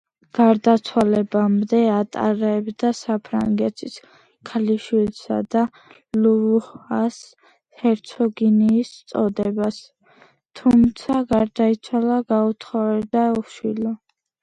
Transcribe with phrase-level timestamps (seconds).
[0.35, 3.97] გარდაცვალებამდე ატარებდა საფრანგეთის
[4.49, 5.61] ქალიშვილისა და
[6.23, 7.19] ლუვუას
[7.83, 9.79] ჰერცოგინიის წოდებას,
[10.61, 13.93] თუმცა გარდაიცვალა გაუთხოვარი და უშვილო.